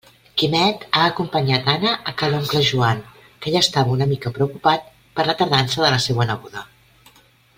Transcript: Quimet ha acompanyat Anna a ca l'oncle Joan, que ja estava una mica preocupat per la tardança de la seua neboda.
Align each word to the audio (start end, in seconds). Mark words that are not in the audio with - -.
Quimet 0.41 0.85
ha 0.91 1.01
acompanyat 1.09 1.67
Anna 1.73 1.91
a 2.11 2.13
ca 2.21 2.29
l'oncle 2.31 2.63
Joan, 2.69 3.03
que 3.45 3.53
ja 3.57 3.63
estava 3.67 3.93
una 3.99 4.09
mica 4.15 4.33
preocupat 4.39 4.89
per 5.19 5.27
la 5.29 5.39
tardança 5.43 5.85
de 5.85 5.95
la 5.97 6.03
seua 6.09 6.29
neboda. 6.33 6.65